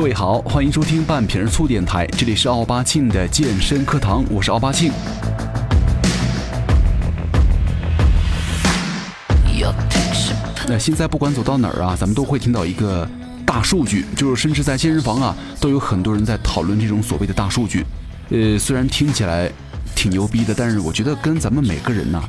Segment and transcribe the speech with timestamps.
[0.00, 4.90] 各位好，欢迎收听半瓶醋电台，这里是奥巴庆的健身课堂，我是奥巴庆。
[10.66, 13.06] 那现在不管走到哪儿啊，咱们都会听到一个
[13.44, 17.84] 大数据，就是甚至在健身房啊，都有很多人在讨论这种所谓的大数据。
[18.30, 19.52] 呃，虽然听起来
[19.94, 22.24] 挺牛逼的，但是我觉得跟咱们每个人呐，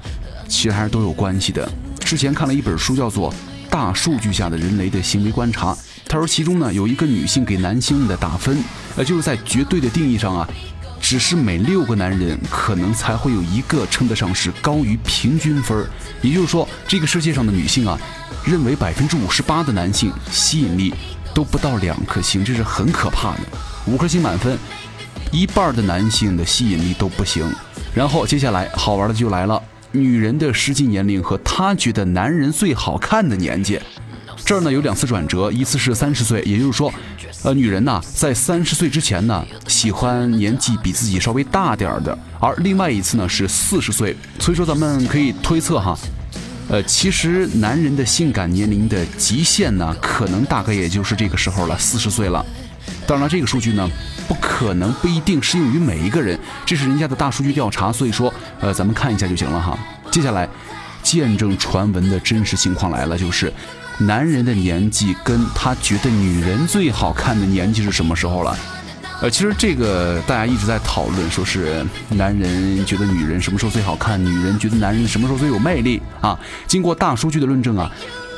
[0.46, 1.72] 其实还是都有关系的。
[2.02, 3.32] 之前看了一本书，叫做
[3.70, 5.74] 《大数据下的人类的行为观察》。
[6.12, 8.62] 他说，其中呢有一个女性给男性的打分，
[8.98, 10.46] 呃，就是在绝对的定义上啊，
[11.00, 15.88] 只是每六个男人可能才会有一个称得上是高于平均分
[16.22, 17.98] 也就是说，这个世界上的女性啊，
[18.46, 20.94] 认为百分之五十八的男性吸引力
[21.34, 23.40] 都不到两颗星，这是很可怕的。
[23.88, 24.60] 五颗星满分，
[25.32, 27.50] 一半的男性的吸引力都不行。
[27.96, 33.80] 然后接下来好玩的就来了，女人的实际年龄和她觉得男人最好看的年纪。
[34.52, 36.94] 这儿呢有两次转折，一次是三十岁，也就是说，
[37.44, 45.98] 呃，女人呢在三十岁之前呢喜欢年纪比自己稍微大点儿的，而另外一次呢是四十岁，所以说咱们可以推测哈，
[46.68, 52.46] 呃，其实男人的性感年龄的极限呢，可能大概也就是这个时候了，四十岁了。
[53.08, 53.90] 当然了，这个数据呢
[54.28, 59.80] 不可能不一定适用于每一个人，这是人家的大数据调查，所以说呃咱们看一下就行了哈。
[60.12, 60.46] 接下来
[61.02, 63.50] 见证传闻的真实情况来了，就是。
[64.06, 68.58] 男人的年纪跟他觉得女人最好看的年纪是什么时候了？
[69.22, 76.38] 呃，其实这个大家一直在讨论，说是男人觉得女人什么时候最好看，女人觉得男人什么时候最有魅力啊？
[76.66, 77.92] 经过大数据的论证啊，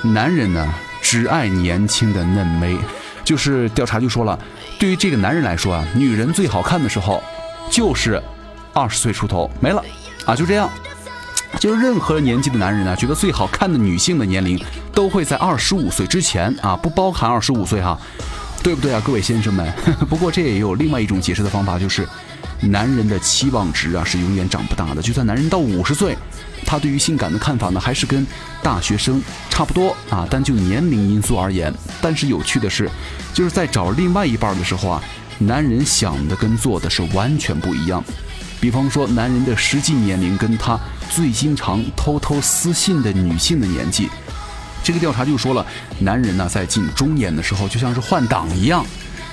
[0.04, 2.78] 男人呢只爱年轻的嫩妹，
[3.24, 4.38] 就是调查就说了，
[4.78, 7.24] 对于这个男人来说啊，女人最好看的时候
[7.72, 8.22] 就是
[8.74, 9.82] 二十岁出头没了
[10.26, 10.70] 啊，就这样。
[11.60, 14.60] 就是任何年纪的男人呢，觉得最好看的女性的年龄
[14.94, 17.98] 都会在二十五岁之前啊，不包含二十五岁哈，
[18.62, 19.72] 对不对啊，各位先生们？
[20.10, 22.08] 不过这也有另外一种解释的方法，就是
[22.62, 25.02] 男人的期望值啊是永远长不大的。
[25.02, 26.18] 就算男人到五十岁，
[26.66, 28.26] 他对于性感的看法呢还是跟
[28.62, 30.28] 大学生差不多啊。
[30.30, 32.90] 但就年龄因素而言，但是有趣的是，
[33.34, 35.04] 就是在找另外一半的时候啊，
[35.40, 38.04] 男人想的跟做的是完全不一样。
[38.64, 40.80] 比方说，男人的实际年龄跟他
[41.10, 44.10] 最经常偷偷私信的女性的年纪，
[44.82, 45.66] 这个调查就说了，
[46.00, 48.86] 男人呢在近中年的时候就像是换挡一样，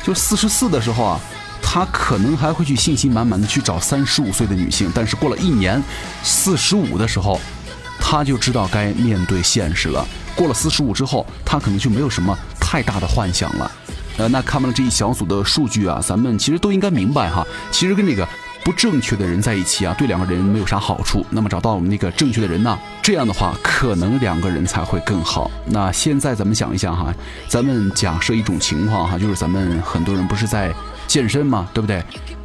[0.03, 1.21] 就四十四的时候啊，
[1.63, 5.81] 他可能还会去信心满满的去找三十五岁的女性，但是过了一年，
[6.25, 7.41] 四十五的时候，
[8.01, 10.05] 他就知道该面对现实了。
[10.35, 13.71] 过了四十五之后，他可能就没有什么太大的幻想了。
[14.17, 18.29] 呃，那看完了这一小组的数据啊，咱们其实都应该明白哈，其实跟这个。
[18.65, 21.25] 不正确的人在一起啊，对两个人没有啥好处。
[21.31, 22.79] 那么找到我们那个正确的人呢？
[23.03, 25.51] 这样的话，可能两个人才会更好。
[25.67, 27.15] 那现在咱们想一想哈，
[27.49, 30.73] 咱们假设一种情况哈，就是咱们很多人不是在
[31.07, 31.69] 健身吗？
[31.73, 32.03] 对不对？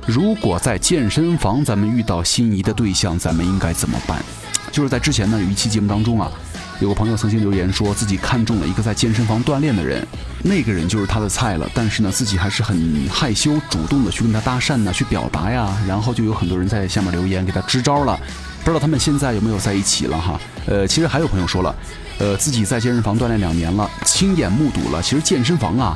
[0.08, 4.24] 如果在健身房咱们遇到心仪的对象，咱们应该怎么办？
[4.72, 6.32] 就是在之前呢有一期节目当中啊。
[6.80, 10.06] 有个朋友曾经留言说自己看中了一个在健身房锻炼的人，
[10.44, 11.70] 那个人就是他的菜了。
[11.74, 15.74] 但是呢，自己还是很害羞，主动的去跟他搭讪呢，去表达呀。
[15.88, 18.20] 然后就有很多人在下面留言给他支招了。
[18.64, 20.40] 不知道他们现在有没有在一起了哈？
[20.66, 21.74] 呃，其实还有朋友说了，
[22.18, 25.02] 呃，自己在健身房锻炼两年了，亲眼目睹了。
[25.02, 25.96] 其实健身房啊，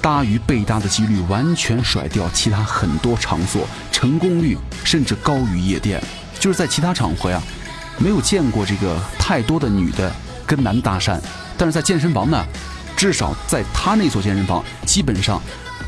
[0.00, 6.00] 搭与被搭的几率完全甩掉其他很多场所，成功率甚至高于夜店。
[6.38, 7.42] 就是在其他场合呀。
[7.98, 10.12] 没有见过这个太多的女的
[10.46, 11.18] 跟男搭讪，
[11.56, 12.44] 但是在健身房呢，
[12.96, 15.40] 至少在他那所健身房，基本上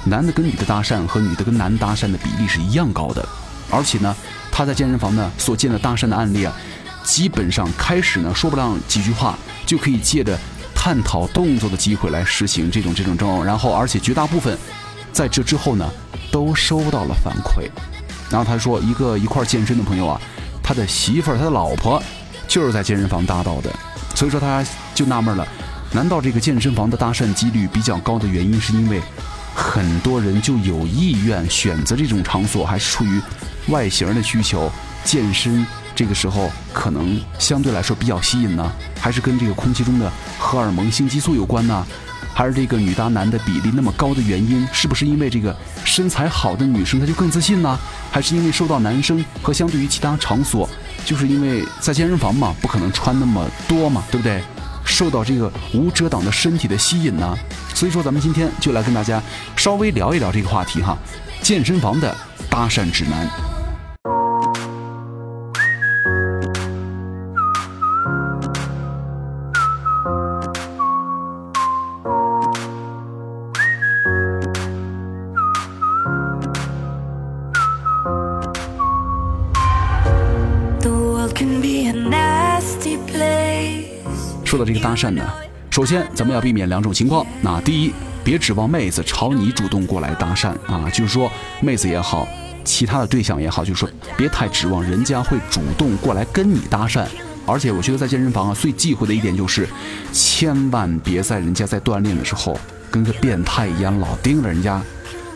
[0.04, 3.26] 男的跟女的搭讪和女的跟男搭讪的比例是一样高的。
[3.70, 4.14] 而且呢，
[4.52, 6.52] 他在健身房呢所见的搭讪的案例啊，
[7.02, 9.36] 基本上开始呢说不上几句话，
[9.66, 10.38] 就可以借着
[10.74, 14.56] 探讨动作的机会来实行这种这种这种，然后而且绝大部分
[15.12, 15.90] 在这之后呢
[16.30, 17.68] 都收到了反馈。
[18.30, 20.20] 然后他说，一个一块健身的朋友啊。
[20.66, 22.02] 他的媳妇儿，他的老婆，
[22.48, 23.70] 就是在健身房搭到的，
[24.16, 24.66] 所以说他
[24.96, 25.46] 就纳闷了，
[25.92, 29.00] 难道这个健身房的搭讪几率比较高的原因，是因为
[29.54, 33.20] 很多人就有意愿选择这种场所，还是出于
[33.68, 34.68] 外形的需求？
[35.04, 35.64] 健身
[35.94, 41.86] 这个时候可能相对来说比较吸引呢，还是跟这个空气中的荷尔蒙、性激素有关呢？
[42.36, 45.56] 还是这个女搭男的比例那么高的原因，是不是因为这个
[45.86, 47.78] 身材好的女生她就更自信呢？
[48.12, 50.68] 还是因为受到男生和相对于其他场所，
[51.02, 54.42] 就是因为在健身房嘛，不可能穿那么多嘛，对不对？
[54.84, 57.34] 受到这个无遮挡的身体的吸引呢？
[57.74, 59.22] 所以说，咱们今天就来跟大家
[59.56, 60.94] 稍微聊一聊这个话题哈，
[61.40, 62.14] 健身房的
[62.50, 63.55] 搭讪指南。
[84.86, 85.22] 搭讪呢，
[85.68, 87.26] 首先咱们要避免两种情况。
[87.40, 87.92] 那第一，
[88.22, 91.28] 别指望妹子朝你主动过来搭讪啊，就是说
[91.60, 92.28] 妹子也好，
[92.62, 97.04] 其他的对象也好，就是说别太指望人家会主动过来跟你搭讪。
[97.46, 99.68] 而且我觉得在健身房啊，最忌讳的一点就是，
[100.12, 102.56] 千万别在人家在锻炼的时候
[102.88, 104.80] 跟个变态一样老盯着人家。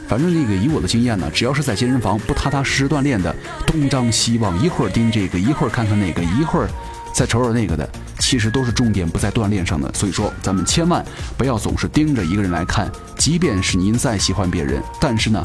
[0.07, 3.35] 反正那个以我的经验呢，只要是在健身房不踏踏实实锻炼的，
[3.67, 6.69] 东张西望，一会儿盯这个，一会儿看看那个，一会儿
[7.13, 7.89] 再瞅瞅那个的，
[8.31, 9.93] 其实都是重点不在锻炼上的。
[9.93, 11.05] 所以说，咱们千万
[11.37, 12.89] 不要总是盯着一个人来看，
[13.19, 15.45] 即便是您再喜欢别人，但是呢，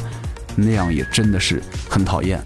[0.55, 1.59] 那样也真的是
[1.89, 2.39] 很讨厌。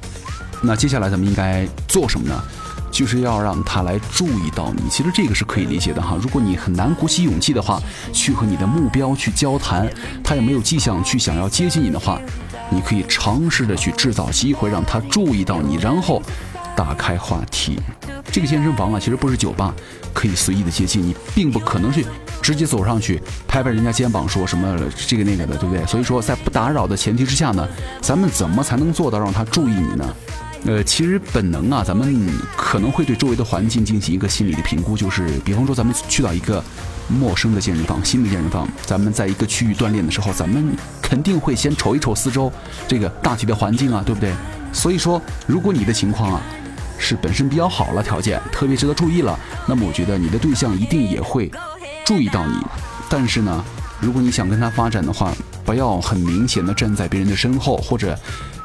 [0.61, 2.41] 那接下来咱们应该做什么呢？
[2.89, 6.17] 就是要让他来注意到你，其实这个是可以理解的哈。
[6.21, 7.81] 如果你很难鼓起勇气的话，
[8.13, 9.89] 去和你的目标去交谈，
[10.23, 12.17] 他也没有迹象去想要接近你的话，
[12.71, 16.23] 你可以尝试着去制造机会，让他注意到你，然后
[16.79, 17.77] 打开话题。
[18.31, 19.75] 这个健身房啊，其实不是酒吧，
[20.13, 22.05] 可以随意的接近你，并不可能去
[22.41, 25.85] 直接走上去拍拍人家肩膀说什么这个那个的，对不对？
[25.85, 27.67] 所以说，在不打扰的前提之下呢，
[28.01, 30.15] 咱们怎么才能做到让他注意你呢？
[30.67, 36.63] 呃，其实本能啊，咱们可能会对周围的环境进行一个心理的评估，就是比方说咱们去到一个
[37.09, 42.49] 陌生的健身房、新的健身房，咱们在一个区域锻炼的时候，咱们肯定会先瞅一瞅四周
[42.87, 44.33] 这个大体的环境啊，对不对？
[44.71, 46.41] 所以说，如果你的情况啊
[46.99, 51.49] 是本身比较好了，条件特别值得注意了，那么我觉得你的对象一定也会
[52.05, 52.53] 注意到你。
[53.09, 53.63] 但是呢，
[53.99, 55.33] 如果你想跟他发展的话，
[55.65, 58.15] 不要很明显的站在别人的身后，或者。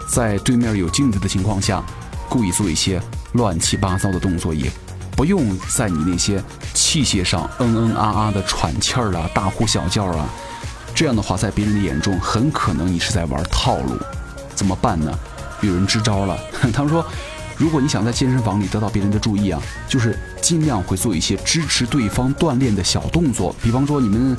[0.07, 1.83] 在对面有镜子的情况下，
[2.29, 3.01] 故意做一些
[3.33, 4.71] 乱七八糟的动作，也
[5.17, 6.41] 不用在你那些
[6.75, 10.29] 器械上嗯嗯啊啊的喘气儿啊、大呼小叫啊。
[10.95, 13.99] 这样的话，在别人的眼中，很可能你是在玩套路。
[14.55, 15.11] 怎么办呢？
[15.63, 16.39] 有人支招了。
[16.73, 17.05] 他们说，
[17.57, 24.37] 如果你想在健身房里得到别人的注意啊，就是尽量会做一些支持对方锻炼的小动作，比方说你们。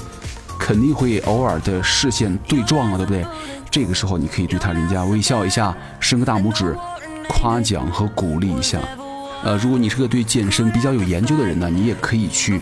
[0.57, 3.25] 肯定会偶尔的视线对撞啊，对不对？
[3.69, 6.75] 这个时候你可以对他人家微笑一下，伸个大拇指，
[7.27, 8.79] 夸奖和鼓励一下。
[9.43, 12.59] 呃，如果你是个对健身比较有研究的人呢，你也可以去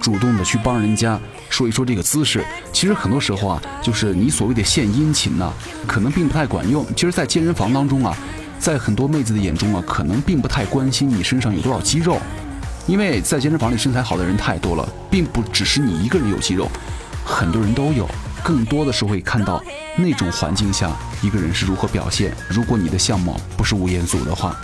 [0.00, 1.20] 主动的去帮人家
[1.50, 2.42] 说一说这个姿势。
[2.72, 5.52] 其实很多时候啊，就是你所谓的献殷勤呢，
[5.86, 6.84] 可能并不太管用。
[6.96, 8.16] 其实，在健身房当中啊，
[8.64, 12.16] 在很多妹子的眼中啊，可能并不太关心你身上有多少肌肉，
[12.86, 16.66] 因为在健身房里身材好的人太多了，并不只是你一个人有肌肉。
[17.26, 18.08] 很多人都有，
[18.42, 19.62] 更多的是会看到
[19.98, 20.90] 那种环境下
[21.20, 22.34] 一个人是如何表现。
[22.48, 24.56] 如果你的相貌不是吴彦祖的话，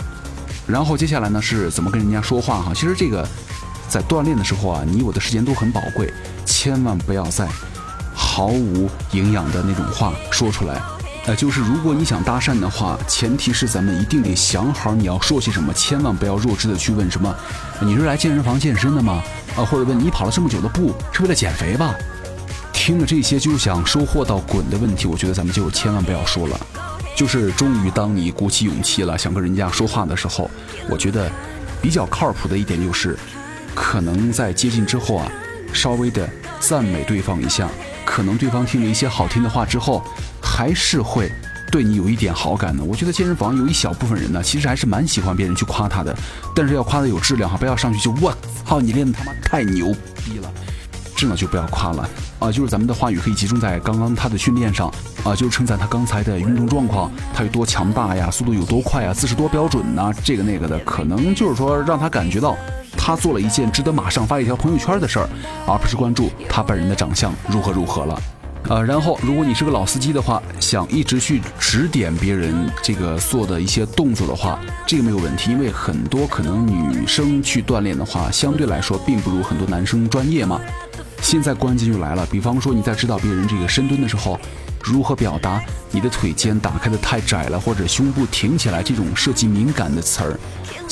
[0.65, 2.71] 然后接下来呢是怎么跟人家说话哈？
[2.73, 3.23] 其实这个
[3.87, 6.11] 在锻炼的时候啊，你我的时间都很宝贵，
[6.43, 7.47] 千万不要在
[8.15, 10.81] 毫无营养的那种话说出来。
[11.27, 17.33] 呃，就是如果你想搭讪的话，前提是咱们一定得想好你要说些什么，千万不要弱智的去问什么，
[17.79, 19.21] 你是来健身房健身的吗？
[19.55, 21.93] 啊，或者问你跑了这么久的步是为了减肥吧？
[22.73, 26.59] 听了这些就想收获到滚的问题，我觉得咱们就千万不要说了。
[27.15, 30.49] 就是终于当你鼓起勇气了，想跟人家说话的时候，
[30.89, 31.31] 我觉得
[31.79, 33.15] 比较靠谱的一点就是，
[33.75, 35.31] 可能在接近之后啊，
[35.71, 36.27] 稍微的
[36.59, 37.69] 赞美对方一下，
[38.05, 40.03] 可能对方听了一些好听的话之后，
[40.61, 41.31] 还是会
[41.71, 42.83] 对你有一点好感的。
[42.83, 46.15] 我觉得健身房有一小部分人呢，其实还是蛮喜欢别人去夸他的，
[46.55, 48.31] 但是要夸的有质量哈，不要上去就我
[48.63, 49.87] 操你练的他妈太牛
[50.23, 50.47] 逼了。
[51.17, 54.87] 这呢就不要夸了啊，就是咱们的话语可以集中在刚刚他的训练上
[55.23, 62.55] 啊，就是称赞他刚才的运动状况，他有多强大呀，速度有多快啊，姿势多标准呐，这个那个的，可能就是说让他感觉到
[62.95, 65.27] 他做了一件值得马上发一条朋友圈的事儿，
[65.65, 68.21] 而不是关注他本人的长相如何如何了
[68.71, 68.83] 呃。
[68.83, 80.59] 然后，如果你是个老司机的话，想一直去指点别人这个做的一些动作的话，这个没有问题，因为很多可能女生去锻炼的话，相对来说并不如很多男生专业嘛。
[81.21, 84.39] 现在关键就来了，比方说你在指导别人这个深蹲的时候，
[84.83, 85.61] 如何表达
[85.91, 90.39] 你的腿间打开的太窄了，或者胸部挺起来这种涉及敏感的词儿，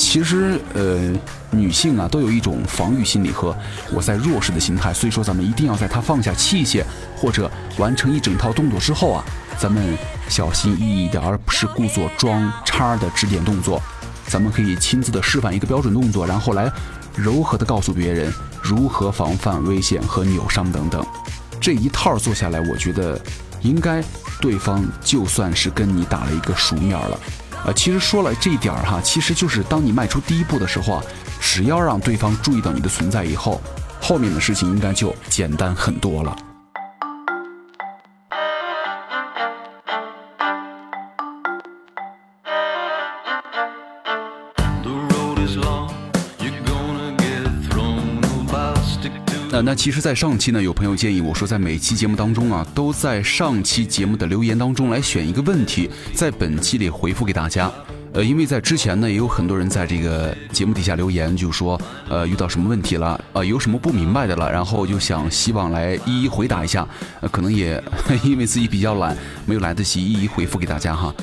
[0.00, 1.12] 其实呃
[1.50, 3.54] 女性啊都有一种防御心理和
[3.92, 6.82] 我在弱势的心态，所以说咱们一定要在她放下器械
[7.14, 9.22] 或者完成一整套动作之后啊，
[9.58, 13.80] 咱们小心翼翼的，而不是故作装叉的指点动作，
[14.26, 16.72] 咱们可以亲自的示范一个标准动作，然后来
[17.14, 18.32] 柔和的告诉别人。
[18.62, 21.04] 如何防范危险和扭伤等等，
[21.60, 23.20] 这一套做下来，我觉得
[23.62, 24.02] 应该
[24.40, 27.18] 对方就算是跟你打了一个熟面了。
[27.66, 31.04] 呃，其实说了这一点儿哈，其实就是当你迈出第一步的时候啊，
[31.40, 33.60] 只要让对方注意到你的存在以后，
[34.00, 36.36] 后面的事情应该就简单很多了。
[49.62, 57.70] 那其实，在上期呢，有朋友建议我说，在每期节目当中啊，都在上期节目的留言当中来选一个问题，在本期里回复给大家。
[58.12, 66.86] 呃，因为在之前呢，也有很多人在这个节目底下留言，就说，呃，遇到什么问题了，呃，有什么不明白的了，然后就想希望来一一回答一下。
[67.20, 67.82] 呃，可能也
[68.24, 71.14] 因为自己比较懒，没有来得及一一回复给大家哈。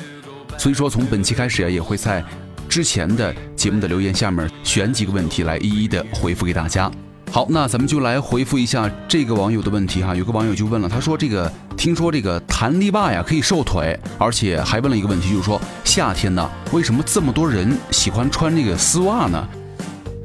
[0.56, 2.24] 所以说，从本期开始啊，也会在
[2.68, 6.90] 之前的节目的留言下面选几个问题来一一的回复给大家。
[7.30, 10.14] 好，那咱们就来回复一下这个网友的问题哈。
[10.14, 19.46] 有个网友就问了，他说：“这个听说这个弹力袜呀可以瘦腿，而且还问了一个问题，就是说夏天呢，为什么这么多人喜欢穿这个丝袜呢？”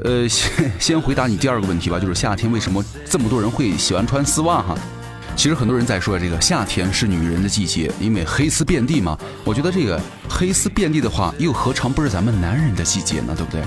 [0.06, 4.76] 呃，先 先回答你第二个问题吧，就是夏天为什么这么多人会喜欢穿丝袜哈？
[5.36, 9.18] 其实很多人在说这个夏天是女人的季节，因为黑丝遍地嘛。
[9.44, 13.36] 我觉得这个黑丝遍地的话，又何尝不是咱们男人的季节呢？
[13.36, 13.62] 对不对？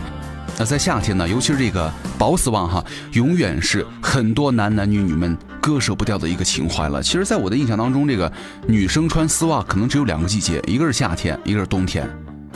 [0.59, 7.03] 那在夏天呢，尤其是这个薄丝袜哈，永远是很多男男女女们割舍不掉的一个情怀了。
[7.03, 8.33] 其实，在我的印象当中，这个
[8.67, 12.09] 女生穿丝袜可能只有两个季节，一个是夏天，一个是冬天。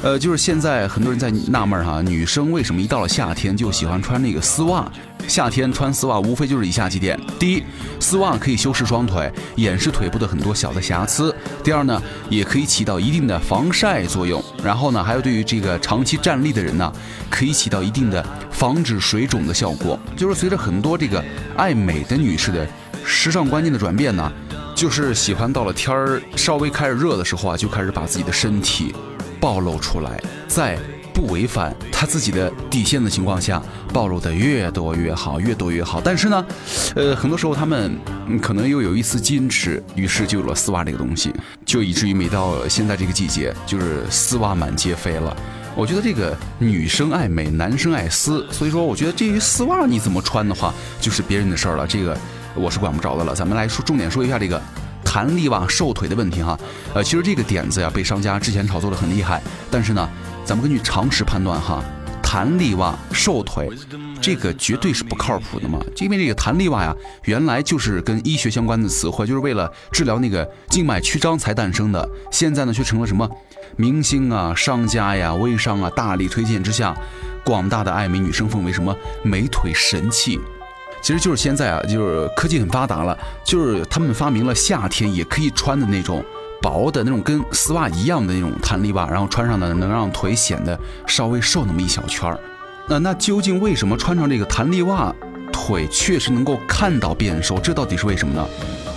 [0.03, 4.91] 呃，就是现在很多人在纳闷哈，女生为什么一到了夏天就喜欢穿那个丝袜？
[5.29, 7.63] 夏天穿丝袜无非就是以下几点：第一，
[8.01, 11.31] 丝袜可以修饰双腿，掩饰腿部的很多小的瑕疵；
[11.63, 16.91] 第二呢，也可以起到一定的防晒作用；然后呢，还有对于这个长期站立的人呢，
[17.29, 20.01] 可以起到一定的防止水肿的效果。
[20.17, 21.23] 就是随着很多这个
[21.59, 22.67] 爱美的女士的
[23.05, 24.33] 时尚观念的转变呢，
[24.75, 28.95] 就是喜欢到了天儿稍微开始热的时候啊，就开始把自己的身体。
[29.41, 30.79] 暴露出来，在
[31.13, 33.61] 不违反他自己的底线的情况下，
[33.93, 36.01] 暴露的越多越好，越多越好。
[36.01, 36.47] 但是呢，
[36.95, 37.99] 呃，很多时候他们
[38.41, 41.33] 可能又有一丝矜持，于是就有了丝袜这个东西，
[41.65, 45.37] 就以至于每到现在这个季节，就是丝袜满街飞了。
[45.75, 52.17] 我觉得这个女生爱美，男生爱丝，所以说我觉得至于丝袜你怎么穿的话，就是别人的事儿了，这个
[52.55, 53.35] 我是管不着的了。
[53.35, 54.61] 咱们来说重点说一下这个。
[55.13, 56.57] 弹力袜瘦腿的问题哈，
[56.95, 60.09] 呃，其实这个点子呀被商家之前炒作的很厉害，但是呢，
[60.45, 61.83] 咱们根据常识判断哈，
[62.23, 63.69] 弹力袜瘦腿，
[64.23, 73.29] 这个绝对是不靠谱的嘛，因为这个弹力袜呀，原来就是跟医学相关的词汇，就是为了治疗那个静脉曲张才诞生的，现在呢却成了什么？
[73.75, 76.95] 明星啊、商家呀、微商啊大力推荐之下，
[77.45, 78.95] 广大的爱美女生奉为什么？
[79.25, 80.39] 美腿神器。
[81.03, 86.25] 其实就是现在啊，就是科技很发达了，就是他们发明了夏天也可以穿的那种
[86.61, 92.39] 薄的那种跟丝袜一样的那种弹力袜，然后穿上呢能让腿显得稍微瘦那么一小圈儿。
[92.87, 95.15] 那那究竟为什么穿上这个弹力袜，
[95.53, 97.59] 腿确实能够看到变瘦？
[97.59, 98.47] 这到底是为什么呢？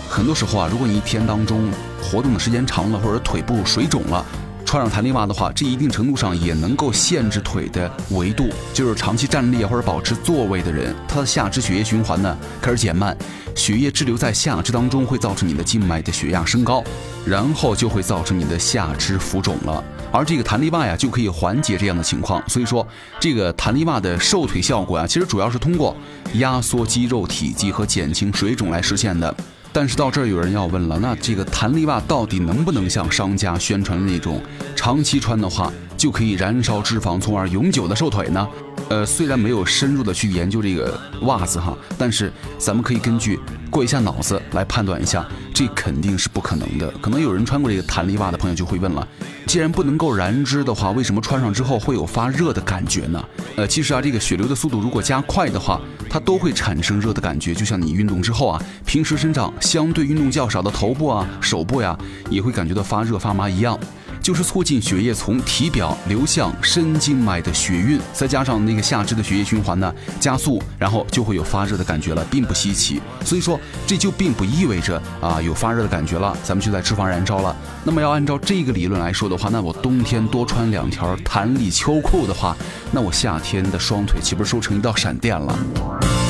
[0.09, 4.25] 很多时候啊，如果你一天当中活动的时间长了，或者腿部水肿了。
[4.73, 8.49] 穿上弹力袜的话，这一定程度上也能够限制腿的维度。
[8.73, 13.15] 就是长期站立或者保持座位的人，他的下肢血液循环呢开始减慢，
[13.55, 16.83] 血液滞留在下肢当中，会造成你的静脉的血压升高，
[17.23, 19.83] 然后就会造成你的下肢浮肿了。
[20.11, 22.41] 而这个弹力袜呀，就可以缓解这样的情况。
[22.49, 22.83] 所以说，
[23.19, 25.95] 这个弹力袜的瘦腿效果啊，其实主要是通过
[26.33, 29.35] 压缩肌肉体积和减轻水肿来实现的。
[29.75, 34.39] 但是到这儿有人要问了，那这个弹力袜到底能不能像商家宣传的那种，
[34.75, 38.47] 长期穿的话就可以燃烧脂肪，从而永久的瘦腿呢？
[38.89, 46.91] 呃，虽然没有深入的去研究这个袜子哈，但是咱们可以根据过一下脑子来判断一下，这肯定是不可能的。
[47.01, 49.07] 可能有人穿过这个弹力袜的朋友就会问了，
[49.47, 53.23] 既然不能够燃脂的话，为什么穿上之后会有发热的感觉呢？
[53.55, 61.97] 呃，其实啊，这个血流的速度如果加快的话，它都会产生热的感觉，就像你运动之后啊，平时身上相对运动较少的头部啊、手部呀，
[62.29, 63.79] 也会感觉到发热发麻一样。
[64.23, 73.01] 就是促进血液从体表流向深静脉的血运，再加上那个下肢的血液循环呢加速，然后就会有发热的感觉了，并不稀奇。
[73.25, 77.53] 所以说这就并不意味着啊有发热的感觉了，咱们就在脂肪燃烧了。
[77.83, 82.55] 那么要按照这个理论来说的话，那我冬天多穿两条弹力秋裤的话，
[82.93, 86.22] 那我夏天的双腿岂不是瘦成一道闪电了？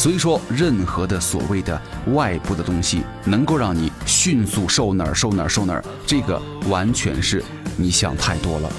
[0.00, 1.78] 所以说，任何的所谓的
[2.14, 6.40] 外部的东西，能够让你迅速瘦哪儿瘦哪儿瘦哪儿，这个
[6.70, 7.44] 完全是
[7.76, 8.72] 你想太多了。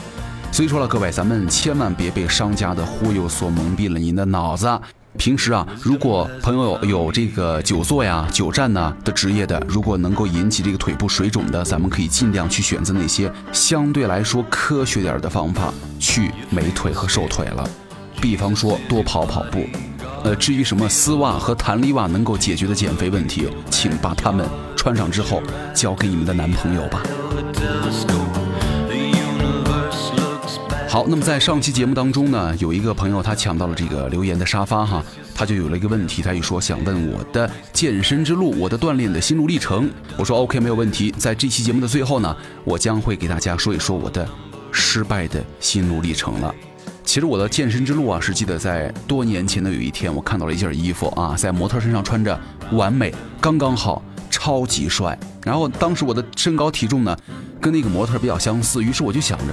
[0.52, 4.68] 所以说了，各位，咱们千万别被商家的忽悠所蒙蔽了您的脑子。
[5.16, 17.64] 平时啊，如果朋友有这个久坐呀、久站呢的职业的，如果能够引起这个腿部水肿的，咱们可以尽量去选择那些相对来说科学点的方法去美腿和瘦腿了。
[18.20, 19.68] 比方说，多跑跑步。
[20.24, 25.42] 呃，至于什么丝袜和弹力袜能够解决的减肥问题，请把它们穿上之后
[25.74, 27.02] 交给你们的男朋友吧。
[30.88, 35.02] 好，那么在上期节目当中呢，有一个朋友他抢到了这个留言的沙发哈，
[35.34, 39.90] 他就有了一个问题，他就说想问我的健身之路，我的锻炼的心路历程。
[40.18, 42.36] 我说 OK 没有问题，在这期节目的最后呢，
[42.66, 44.28] 我将会给大家说一说我的
[44.70, 46.54] 失败的心路历程了。
[47.04, 52.40] 其实我的健身之路啊，是记得在多年前的有一天，我看到了一件衣服啊，在模特身上穿着
[52.72, 55.18] 完美，刚刚好，超级帅。
[55.44, 57.18] 然后当时我的身高体重呢，
[57.60, 59.46] 跟那个模特比较相似，于是我就想着。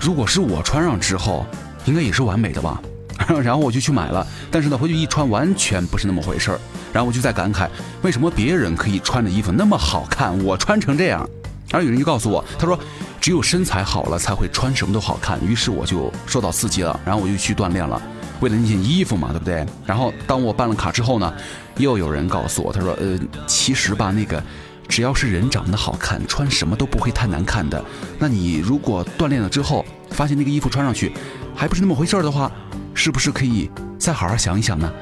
[0.00, 1.46] 如果是我穿上之后，
[1.86, 2.82] 应该也是完美的吧。
[3.42, 6.60] 然后我就去买了，但是呢，回去一穿完全不是那么回事儿。
[6.92, 7.66] 然后我就在感慨，
[8.02, 11.26] 为什么别人可以穿的衣服那么好看，我穿成这样？
[11.70, 12.78] 然后有人就告诉我，他说
[13.26, 15.44] 只有身材好了才会穿什么都好看。
[15.44, 18.00] 于是我就受到刺激了，然后我就去锻炼了，
[18.38, 19.66] 为了那件衣服嘛，对不对？
[19.84, 21.34] 然后当我办了卡之后呢，
[21.78, 24.40] 又有人告诉我，他说呃，其实吧，那个。
[24.86, 27.84] 只要是人长得好看，穿什么都不会太难看的。
[28.16, 31.12] 那你如果锻炼了之后，发现那个衣服穿上去
[31.52, 32.48] 还不是那么回事儿的话，
[32.94, 33.68] 是不是可以
[33.98, 34.92] 再好好想一想呢？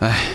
[0.00, 0.28] 哎，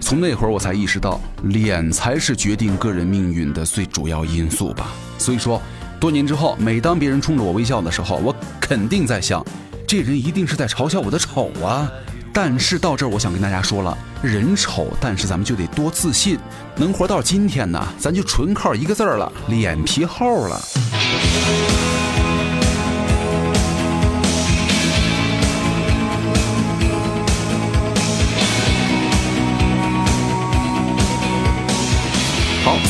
[0.00, 4.88] 从那会儿我才意识到，脸才是决定个人命运的最主要因素吧。
[5.18, 5.60] 所以说，
[5.98, 9.44] 多年之后，每当别人冲着我微笑的时候，我肯定在想，
[9.86, 11.90] 这人一定是在嘲笑我的丑啊。
[12.32, 16.38] 但是到这儿，我想跟大家说了，人丑，但是咱们就得多自信。
[16.76, 20.60] 能活到今天呢，咱就纯靠一个字儿了，脸皮厚了。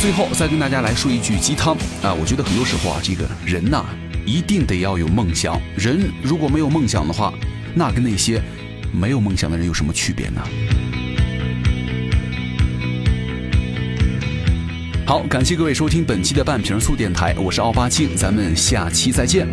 [0.06, 3.84] 最后再跟大家来说一句鸡汤啊，我觉得很多时候啊，这个人呐，
[4.24, 5.60] 一定得要有梦想。
[5.76, 7.34] 人如果没有梦想的话，
[7.74, 8.40] 那跟那些。
[8.92, 10.40] 没有梦想的人有什么区别呢？
[15.04, 19.48] 好，感谢各位收听本期的半瓶醋电台，我是奥巴庆，咱们下期再见。